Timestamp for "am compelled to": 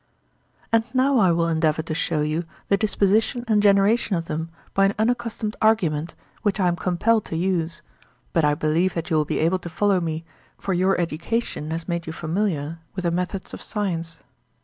6.67-7.37